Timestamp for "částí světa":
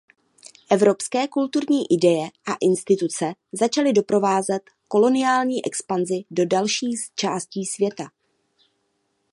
7.15-8.03